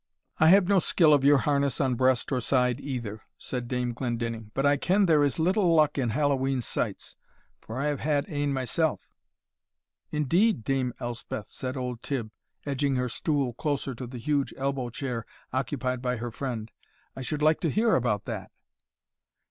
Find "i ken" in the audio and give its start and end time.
4.65-5.05